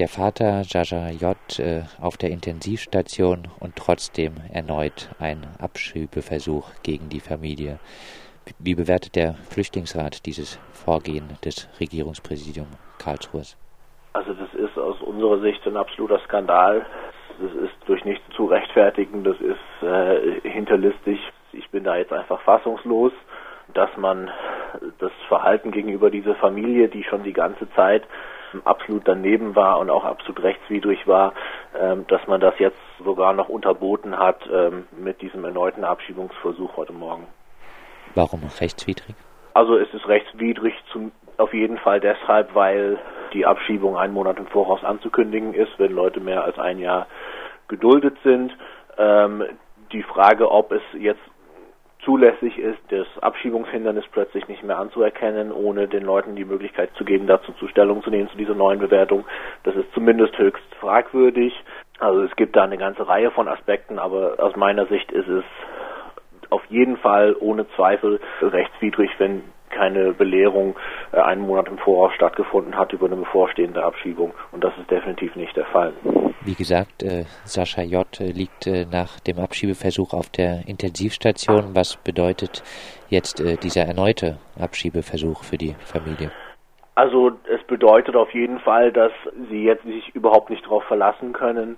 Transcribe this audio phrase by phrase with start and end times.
[0.00, 1.36] der Vater Jaja J.
[1.58, 7.78] Äh, auf der Intensivstation und trotzdem erneut ein Abschiebeversuch gegen die Familie.
[8.58, 13.42] Wie bewertet der Flüchtlingsrat dieses Vorgehen des Regierungspräsidiums Karlsruhe?
[14.14, 16.86] Also das ist aus unserer Sicht ein absoluter Skandal.
[17.38, 21.20] Das ist durch nichts zu rechtfertigen, das ist äh, hinterlistig.
[21.52, 23.12] Ich bin da jetzt einfach fassungslos,
[23.74, 24.30] dass man
[24.98, 28.04] das Verhalten gegenüber dieser Familie, die schon die ganze Zeit
[28.64, 31.32] absolut daneben war und auch absolut rechtswidrig war,
[31.78, 36.92] ähm, dass man das jetzt sogar noch unterboten hat ähm, mit diesem erneuten Abschiebungsversuch heute
[36.92, 37.26] Morgen.
[38.14, 39.14] Warum rechtswidrig?
[39.54, 42.98] Also es ist rechtswidrig zum, auf jeden Fall deshalb, weil
[43.32, 47.06] die Abschiebung einen Monat im Voraus anzukündigen ist, wenn Leute mehr als ein Jahr
[47.68, 48.52] geduldet sind.
[48.98, 49.44] Ähm,
[49.92, 51.20] die Frage, ob es jetzt
[52.10, 57.28] zulässig ist, das Abschiebungshindernis plötzlich nicht mehr anzuerkennen, ohne den Leuten die Möglichkeit zu geben,
[57.28, 59.24] dazu zu Stellung zu nehmen zu dieser neuen Bewertung.
[59.62, 61.54] Das ist zumindest höchst fragwürdig.
[62.00, 65.44] Also es gibt da eine ganze Reihe von Aspekten, aber aus meiner Sicht ist es
[66.50, 70.76] auf jeden Fall ohne Zweifel rechtswidrig, wenn keine Belehrung
[71.12, 74.34] äh, einen Monat im Voraus stattgefunden hat über eine bevorstehende Abschiebung.
[74.50, 75.92] Und das ist definitiv nicht der Fall.
[76.42, 78.06] Wie gesagt, äh, Sascha J.
[78.20, 81.74] liegt äh, nach dem Abschiebeversuch auf der Intensivstation.
[81.74, 82.62] Was bedeutet
[83.10, 86.30] jetzt äh, dieser erneute Abschiebeversuch für die Familie?
[86.94, 89.12] Also es bedeutet auf jeden Fall, dass
[89.50, 91.76] sie jetzt sich überhaupt nicht darauf verlassen können,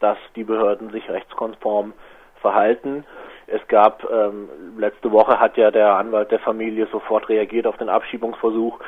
[0.00, 1.92] dass die Behörden sich rechtskonform
[2.40, 3.04] verhalten.
[3.46, 7.88] Es gab ähm, letzte Woche hat ja der Anwalt der Familie sofort reagiert auf den
[7.88, 8.78] Abschiebungsversuch,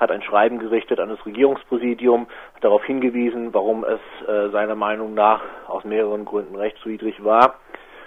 [0.00, 5.14] hat ein Schreiben gerichtet an das Regierungspräsidium, hat darauf hingewiesen, warum es äh, seiner Meinung
[5.14, 7.56] nach aus mehreren Gründen rechtswidrig war,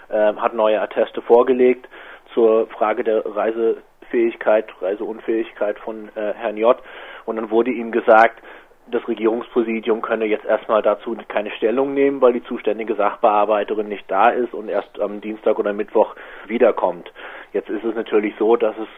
[0.08, 1.88] äh, hat neue Atteste vorgelegt
[2.34, 6.76] zur Frage der Reisefähigkeit, Reiseunfähigkeit von äh, Herrn J.
[7.26, 8.42] Und dann wurde ihm gesagt,
[8.90, 14.28] das Regierungspräsidium könne jetzt erstmal dazu keine Stellung nehmen, weil die zuständige Sachbearbeiterin nicht da
[14.28, 16.14] ist und erst am Dienstag oder Mittwoch
[16.46, 17.10] wiederkommt.
[17.52, 18.88] Jetzt ist es natürlich so, dass es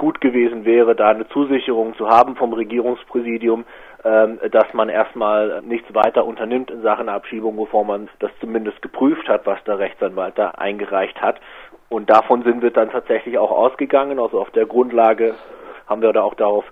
[0.00, 3.66] gut gewesen wäre, da eine Zusicherung zu haben vom Regierungspräsidium,
[4.02, 9.28] ähm, dass man erstmal nichts weiter unternimmt in Sachen Abschiebung, bevor man das zumindest geprüft
[9.28, 11.38] hat, was der Rechtsanwalt da eingereicht hat.
[11.90, 14.18] Und davon sind wir dann tatsächlich auch ausgegangen.
[14.18, 15.34] Also auf der Grundlage
[15.86, 16.64] haben wir da auch darauf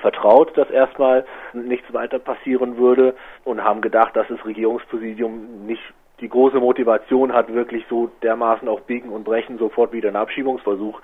[0.00, 1.24] vertraut, dass erstmal
[1.54, 3.14] nichts weiter passieren würde
[3.44, 5.82] und haben gedacht, dass das Regierungspräsidium nicht
[6.20, 11.00] die große Motivation hat, wirklich so dermaßen auf Biegen und Brechen sofort wieder einen Abschiebungsversuch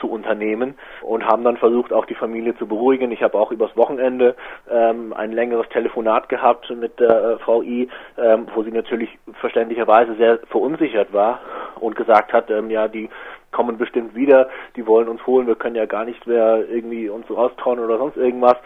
[0.00, 3.12] zu unternehmen und haben dann versucht, auch die Familie zu beruhigen.
[3.12, 4.34] Ich habe auch übers Wochenende
[4.70, 10.14] ähm, ein längeres Telefonat gehabt mit der äh, Frau I, ähm, wo sie natürlich verständlicherweise
[10.14, 11.40] sehr verunsichert war
[11.80, 13.08] und gesagt hat, ähm, ja, die
[13.50, 17.28] kommen bestimmt wieder, die wollen uns holen, wir können ja gar nicht mehr irgendwie uns
[17.30, 18.56] raustrauen oder sonst irgendwas.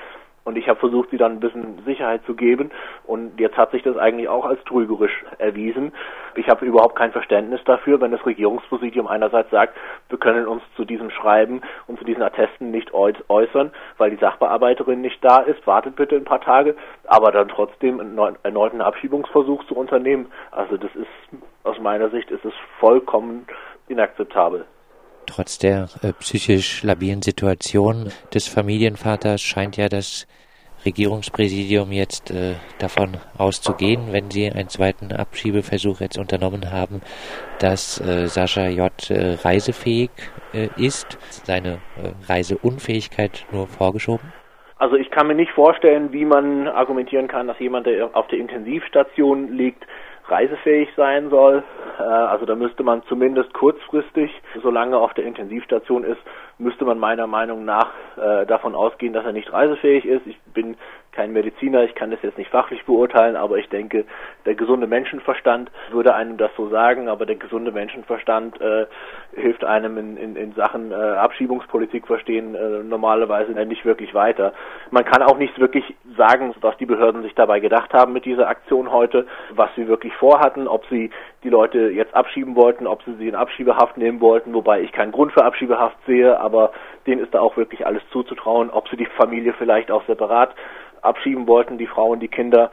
[0.44, 2.70] Und ich habe versucht, sie dann ein bisschen Sicherheit zu geben.
[3.04, 5.92] Und jetzt hat sich das eigentlich auch als trügerisch erwiesen.
[6.34, 9.76] Ich habe überhaupt kein Verständnis dafür, wenn das Regierungspräsidium einerseits sagt,
[10.08, 15.00] wir können uns zu diesem Schreiben und zu diesen Attesten nicht äußern, weil die Sachbearbeiterin
[15.00, 15.64] nicht da ist.
[15.66, 16.74] Wartet bitte ein paar Tage,
[17.06, 20.26] aber dann trotzdem einen erneuten Abschiebungsversuch zu unternehmen.
[20.50, 21.08] Also das ist
[21.64, 23.46] aus meiner Sicht ist es vollkommen
[23.88, 24.64] inakzeptabel.
[25.34, 30.26] Trotz der äh, psychisch labilen Situation des Familienvaters scheint ja das
[30.84, 37.00] Regierungspräsidium jetzt äh, davon auszugehen, wenn sie einen zweiten Abschiebeversuch jetzt unternommen haben,
[37.60, 38.92] dass äh, Sascha J.
[39.08, 40.10] Äh, reisefähig
[40.52, 44.34] äh, ist, seine äh, Reiseunfähigkeit nur vorgeschoben?
[44.76, 48.38] Also ich kann mir nicht vorstellen, wie man argumentieren kann, dass jemand, der auf der
[48.38, 49.86] Intensivstation liegt,
[50.26, 51.62] reisefähig sein soll.
[51.98, 54.30] Äh, also da müsste man zumindest kurzfristig,
[54.62, 56.20] solange er auf der Intensivstation ist,
[56.58, 60.26] müsste man meiner Meinung nach äh, davon ausgehen, dass er nicht reisefähig ist.
[60.26, 60.76] Ich bin
[61.12, 64.04] kein Mediziner, ich kann das jetzt nicht fachlich beurteilen, aber ich denke,
[64.46, 68.86] der gesunde Menschenverstand würde einem das so sagen, aber der gesunde Menschenverstand äh,
[69.34, 74.54] hilft einem in, in, in Sachen äh, Abschiebungspolitik verstehen äh, normalerweise nicht wirklich weiter.
[74.90, 75.84] Man kann auch nicht wirklich
[76.16, 80.14] sagen, was die Behörden sich dabei gedacht haben mit dieser Aktion heute, was sie wirklich
[80.14, 81.10] vorhatten, ob sie
[81.44, 85.12] die Leute jetzt abschieben wollten, ob sie sie in Abschiebehaft nehmen wollten, wobei ich keinen
[85.12, 86.72] Grund für Abschiebehaft sehe, aber
[87.06, 90.54] denen ist da auch wirklich alles zuzutrauen, ob sie die Familie vielleicht auch separat
[91.02, 92.70] abschieben wollten, die Frauen, die Kinder.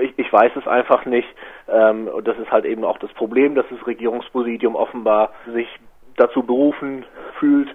[0.00, 1.28] Ich, ich weiß es einfach nicht.
[1.68, 5.68] Ähm, und das ist halt eben auch das Problem, dass das Regierungspräsidium offenbar sich
[6.16, 7.04] dazu berufen
[7.38, 7.68] fühlt,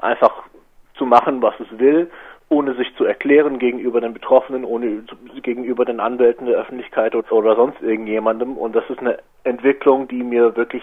[0.00, 0.44] einfach
[0.94, 2.10] zu machen, was es will,
[2.48, 5.04] ohne sich zu erklären gegenüber den Betroffenen, ohne
[5.42, 8.56] gegenüber den Anwälten der Öffentlichkeit oder, oder sonst irgendjemandem.
[8.56, 10.82] Und das ist eine Entwicklung, die mir wirklich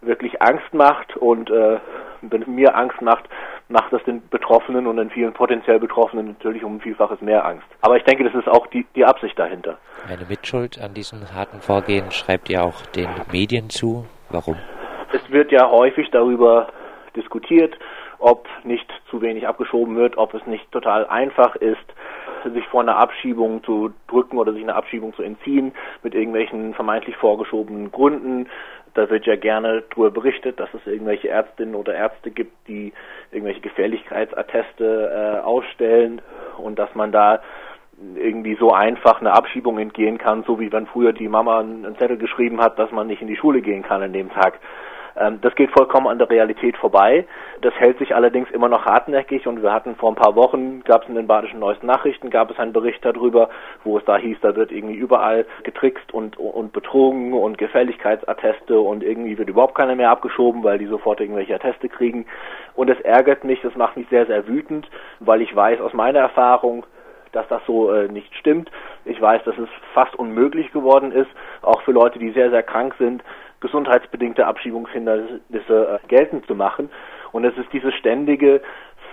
[0.00, 1.78] wirklich Angst macht und äh,
[2.46, 3.24] mir Angst macht,
[3.68, 7.66] macht das den Betroffenen und den vielen potenziell Betroffenen natürlich um ein Vielfaches mehr Angst.
[7.82, 9.78] Aber ich denke, das ist auch die, die Absicht dahinter.
[10.08, 14.06] Eine Mitschuld an diesem harten Vorgehen schreibt ihr auch den Medien zu.
[14.30, 14.56] Warum?
[15.12, 16.68] Es wird ja häufig darüber
[17.16, 17.78] diskutiert,
[18.18, 21.76] ob nicht zu wenig abgeschoben wird, ob es nicht total einfach ist,
[22.52, 25.72] sich vor einer Abschiebung zu drücken oder sich einer Abschiebung zu entziehen
[26.02, 28.48] mit irgendwelchen vermeintlich vorgeschobenen Gründen.
[28.98, 32.92] Da wird ja gerne darüber berichtet, dass es irgendwelche Ärztinnen oder Ärzte gibt, die
[33.30, 36.20] irgendwelche Gefährlichkeitsatteste äh, ausstellen
[36.56, 37.40] und dass man da
[38.16, 42.16] irgendwie so einfach eine Abschiebung entgehen kann, so wie wenn früher die Mama einen Zettel
[42.16, 44.58] geschrieben hat, dass man nicht in die Schule gehen kann an dem Tag.
[45.18, 47.26] Ähm, das geht vollkommen an der Realität vorbei.
[47.60, 51.02] Das hält sich allerdings immer noch hartnäckig und wir hatten vor ein paar Wochen, gab
[51.02, 53.50] es in den badischen Neuesten Nachrichten, gab es einen Bericht darüber,
[53.84, 59.02] wo es da hieß, da wird irgendwie überall getrickst und, und betrogen und Gefälligkeitsatteste und
[59.02, 62.26] irgendwie wird überhaupt keiner mehr abgeschoben, weil die sofort irgendwelche Atteste kriegen.
[62.74, 64.88] Und das ärgert mich, das macht mich sehr, sehr wütend,
[65.18, 66.86] weil ich weiß aus meiner Erfahrung,
[67.32, 68.70] dass das so äh, nicht stimmt.
[69.04, 71.28] Ich weiß, dass es fast unmöglich geworden ist,
[71.62, 73.22] auch für Leute, die sehr, sehr krank sind,
[73.60, 76.90] gesundheitsbedingte Abschiebungshindernisse äh, geltend zu machen.
[77.32, 78.62] Und es ist diese ständige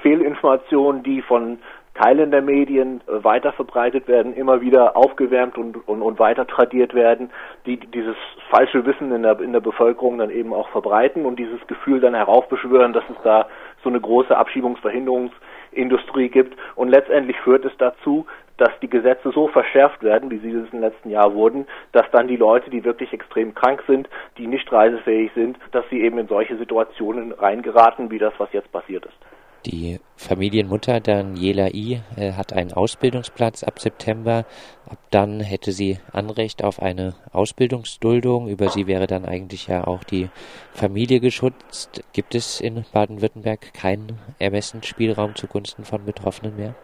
[0.02, 1.60] Fehlinformation, die von
[1.96, 6.94] Teilen der Medien äh, weiter verbreitet werden, immer wieder aufgewärmt und, und, und weiter tradiert
[6.94, 7.32] werden,
[7.66, 8.18] die dieses
[8.50, 12.14] falsche Wissen in der, in der Bevölkerung dann eben auch verbreiten und dieses Gefühl dann
[12.14, 13.48] heraufbeschwören, dass es da
[13.82, 16.58] so eine große Abschiebungsverhinderungsindustrie gibt.
[16.76, 18.26] Und letztendlich führt es dazu,
[18.58, 22.28] dass die Gesetze so verschärft werden, wie sie es im letzten Jahr wurden, dass dann
[22.28, 26.28] die Leute, die wirklich extrem krank sind, die nicht reisefähig sind, dass sie eben in
[26.28, 29.18] solche Situationen reingeraten, wie das, was jetzt passiert ist.
[29.66, 32.02] Die Familienmutter Daniela I.
[32.16, 34.46] Äh, hat einen Ausbildungsplatz ab September.
[34.88, 38.48] Ab dann hätte sie Anrecht auf eine Ausbildungsduldung.
[38.48, 40.30] Über sie wäre dann eigentlich ja auch die
[40.72, 42.04] Familie geschützt.
[42.14, 46.76] Gibt es in Baden-Württemberg keinen Ermessensspielraum zugunsten von Betroffenen mehr?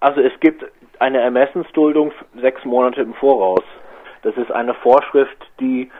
[0.00, 0.64] Also es gibt
[1.02, 3.64] eine Ermessensduldung sechs Monate im Voraus.
[4.22, 5.90] Das ist eine Vorschrift, die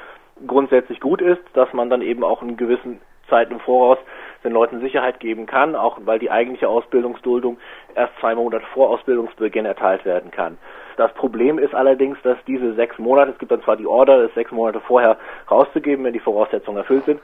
[0.47, 3.99] grundsätzlich gut ist, dass man dann eben auch in gewissen Zeiten im Voraus
[4.45, 7.59] den Leuten Sicherheit geben kann, auch weil die eigentliche Ausbildungsduldung
[7.97, 10.57] erst zwei Monate vor Ausbildungsbeginn erteilt werden kann.
[10.97, 14.35] Das Problem ist allerdings, dass diese sechs Monate, es gibt dann zwar die Order, das
[14.35, 15.17] sechs Monate vorher
[15.51, 17.21] rauszugeben, wenn die Voraussetzungen erfüllt sind.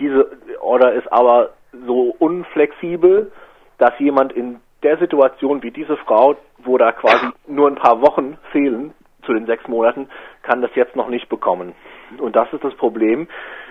[0.00, 0.30] Diese
[0.62, 1.50] Order ist aber
[1.86, 3.30] so unflexibel,
[3.76, 8.38] dass jemand in der Situation wie diese Frau, wo da quasi nur ein paar Wochen
[8.50, 8.94] fehlen
[9.24, 10.08] zu den sechs Monaten,
[10.42, 11.74] kann das jetzt noch nicht bekommen.
[12.18, 13.28] Und das ist das Problem,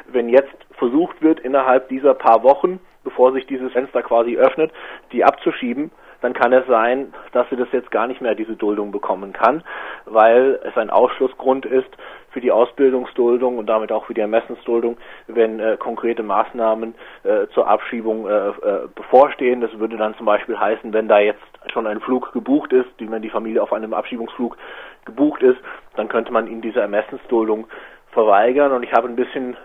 [0.08, 4.72] wenn jetzt versucht wird, innerhalb dieser paar Wochen, bevor sich dieses Fenster quasi öffnet,
[5.12, 5.92] die abzuschieben,
[6.22, 9.64] dann kann es sein, dass sie das jetzt gar nicht mehr diese Duldung bekommen kann,
[10.06, 11.90] weil es ein Ausschlussgrund ist
[12.30, 14.98] für die Ausbildungsduldung und damit auch für die Ermessensduldung,
[15.28, 16.94] wenn äh, konkrete Maßnahmen
[17.24, 19.62] äh, zur Abschiebung äh, äh, bevorstehen.
[19.62, 21.42] Das würde dann zum Beispiel heißen, wenn da jetzt
[21.72, 24.58] schon ein Flug gebucht ist, die, wenn die Familie auf einem Abschiebungsflug
[25.06, 25.60] gebucht ist,
[25.96, 27.68] dann könnte man ihnen diese Ermessensduldung
[28.12, 29.56] verweigern und ich habe ein bisschen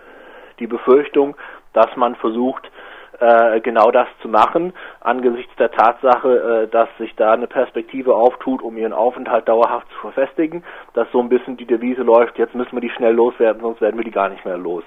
[0.59, 1.35] die Befürchtung,
[1.73, 2.69] dass man versucht,
[3.19, 8.61] äh, genau das zu machen, angesichts der Tatsache, äh, dass sich da eine Perspektive auftut,
[8.61, 12.73] um ihren Aufenthalt dauerhaft zu verfestigen, dass so ein bisschen die Devise läuft, jetzt müssen
[12.73, 14.83] wir die schnell loswerden, sonst werden wir die gar nicht mehr los.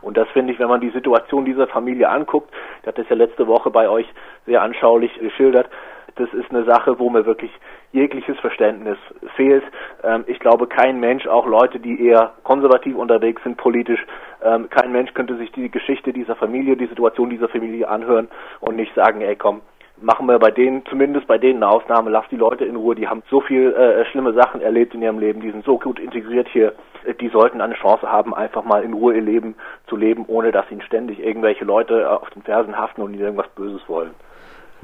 [0.00, 2.50] Und das finde ich, wenn man die Situation dieser Familie anguckt,
[2.80, 4.06] ich hatte es ja letzte Woche bei euch
[4.46, 5.68] sehr anschaulich geschildert,
[6.16, 7.50] das ist eine Sache, wo mir wirklich
[7.92, 8.98] jegliches Verständnis
[9.36, 9.64] fehlt.
[10.02, 14.04] Ähm, ich glaube, kein Mensch, auch Leute, die eher konservativ unterwegs sind politisch,
[14.42, 18.28] ähm, kein Mensch könnte sich die Geschichte dieser Familie, die Situation dieser Familie anhören
[18.60, 19.62] und nicht sagen, ey komm,
[20.00, 23.08] machen wir bei denen, zumindest bei denen eine Ausnahme, lass die Leute in Ruhe, die
[23.08, 26.48] haben so viel äh, schlimme Sachen erlebt in ihrem Leben, die sind so gut integriert
[26.48, 26.72] hier,
[27.20, 29.54] die sollten eine Chance haben, einfach mal in Ruhe ihr Leben
[29.86, 33.22] zu leben, ohne dass ihnen ständig irgendwelche Leute äh, auf den Fersen haften und ihnen
[33.22, 34.14] irgendwas Böses wollen.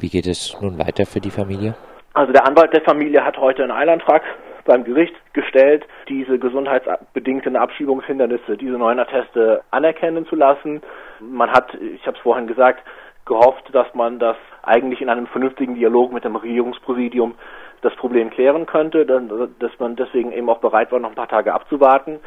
[0.00, 1.74] Wie geht es nun weiter für die Familie?
[2.14, 4.22] Also der Anwalt der Familie hat heute einen Eilantrag
[4.64, 10.80] beim Gericht gestellt, diese gesundheitsbedingten Abschiebungshindernisse, diese neuen Atteste anerkennen zu lassen.
[11.20, 12.82] Man hat, ich habe es vorhin gesagt,
[13.26, 17.34] gehofft, dass man das eigentlich in einem vernünftigen Dialog mit dem Regierungspräsidium
[17.82, 21.52] das Problem klären könnte, dass man deswegen eben auch bereit war, noch ein paar Tage
[21.52, 22.20] abzuwarten.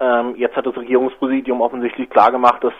[0.00, 2.74] Ähm, jetzt hat das Regierungspräsidium offensichtlich klargemacht, dass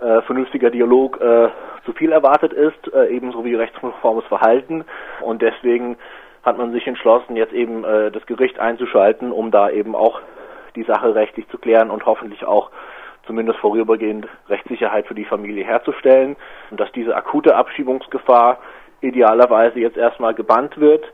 [0.00, 1.48] äh, vernünftiger Dialog äh,
[1.84, 4.84] zu viel erwartet ist, äh, ebenso wie rechtskonformes Verhalten.
[5.20, 5.96] Und deswegen
[6.42, 10.20] hat man sich entschlossen, jetzt eben äh, das Gericht einzuschalten, um da eben auch
[10.76, 12.70] die Sache rechtlich zu klären und hoffentlich auch
[13.26, 16.36] zumindest vorübergehend Rechtssicherheit für die Familie herzustellen
[16.70, 18.58] und dass diese akute Abschiebungsgefahr
[19.00, 21.04] idealerweise jetzt erstmal gebannt wird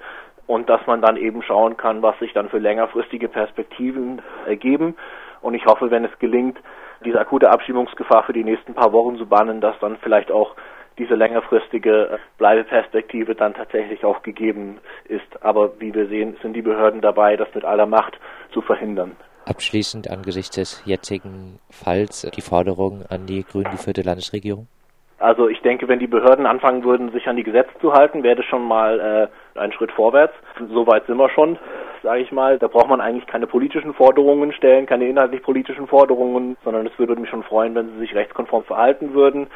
[0.47, 4.97] und dass man dann eben schauen kann, was sich dann für längerfristige Perspektiven ergeben.
[5.41, 6.59] Und ich hoffe, wenn es gelingt,
[7.05, 10.55] diese akute Abschiebungsgefahr für die nächsten paar Wochen zu bannen, dass dann vielleicht auch
[10.99, 15.43] diese längerfristige Bleibeperspektive dann tatsächlich auch gegeben ist.
[15.43, 18.19] Aber wie wir sehen, sind die Behörden dabei, das mit aller Macht
[18.53, 19.17] zu verhindern.
[19.45, 24.67] Abschließend angesichts des jetzigen Falls die Forderung an die grün geführte Landesregierung?
[25.19, 28.37] Also ich denke, wenn die Behörden anfangen würden, sich an die Gesetze zu halten, wäre
[28.37, 30.35] das schon mal äh, ein Schritt vorwärts.
[30.69, 31.59] Soweit sind wir schon,
[32.07, 32.57] sage ich mal.
[32.59, 37.17] Da braucht man eigentlich keine politischen Forderungen stellen, keine inhaltlich politischen Forderungen, sondern es würde
[37.17, 39.49] mich schon freuen, wenn sie sich rechtskonform verhalten würden.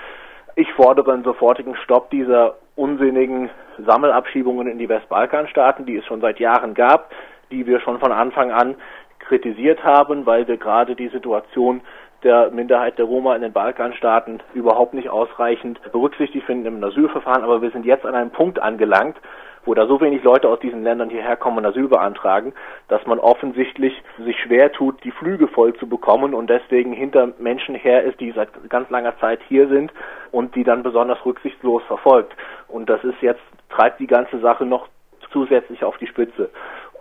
[0.56, 6.40] Ich fordere einen sofortigen Stopp dieser unsinnigen Sammelabschiebungen in die Westbalkanstaaten, die es schon seit
[6.40, 7.12] Jahren gab,
[7.52, 8.74] die wir schon von Anfang an
[9.20, 11.82] kritisiert haben, weil wir gerade die Situation
[12.24, 17.44] der Minderheit der Roma in den Balkanstaaten überhaupt nicht ausreichend berücksichtigt finden im Asylverfahren.
[17.44, 19.16] Aber wir sind jetzt an einem Punkt angelangt,
[19.64, 22.52] wo da so wenig Leute aus diesen Ländern hierher kommen und Asyl beantragen,
[22.88, 27.74] dass man offensichtlich sich schwer tut, die Flüge voll zu bekommen und deswegen hinter Menschen
[27.74, 29.92] her ist, die seit ganz langer Zeit hier sind
[30.30, 32.34] und die dann besonders rücksichtslos verfolgt.
[32.68, 34.88] Und das ist jetzt, treibt die ganze Sache noch
[35.32, 36.50] zusätzlich auf die Spitze.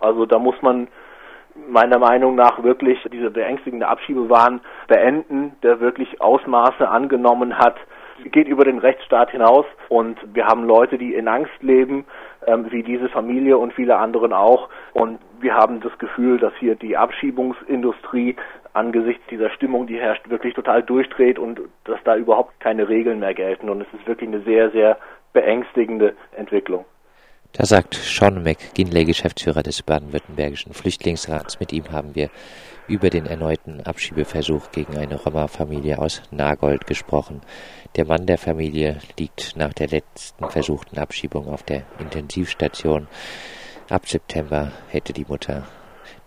[0.00, 0.88] Also da muss man
[1.68, 7.76] meiner Meinung nach wirklich diese beängstigende Abschiebewahn beenden, der wirklich Ausmaße angenommen hat,
[8.30, 12.04] geht über den Rechtsstaat hinaus und wir haben Leute, die in Angst leben,
[12.46, 14.68] ähm, wie diese Familie und viele anderen auch.
[14.92, 18.36] Und wir haben das Gefühl, dass hier die Abschiebungsindustrie
[18.72, 23.34] angesichts dieser Stimmung, die herrscht, wirklich total durchdreht und dass da überhaupt keine Regeln mehr
[23.34, 23.68] gelten.
[23.68, 24.98] Und es ist wirklich eine sehr, sehr
[25.32, 26.84] beängstigende Entwicklung.
[27.52, 31.58] Da sagt Sean McGinley, Geschäftsführer des baden-württembergischen Flüchtlingsrats.
[31.58, 32.30] Mit ihm haben wir
[32.86, 37.40] über den erneuten Abschiebeversuch gegen eine Roma-Familie aus Nagold gesprochen.
[37.96, 43.08] Der Mann der Familie liegt nach der letzten versuchten Abschiebung auf der Intensivstation.
[43.88, 45.66] Ab September hätte die Mutter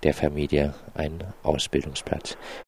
[0.03, 2.38] der Familie einen Ausbildungsplatz.